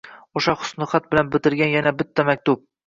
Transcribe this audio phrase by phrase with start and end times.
[0.39, 2.71] O`sha husnixat bilan bitilgan yana bitta maktub